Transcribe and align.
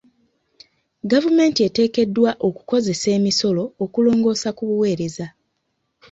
Gavumenti 1.11 1.59
eteekeddwa 1.67 2.31
okukozesa 2.47 3.07
emisolo 3.17 3.63
okulongoosa 3.83 4.49
ku 4.57 4.63
buweereza. 4.69 5.27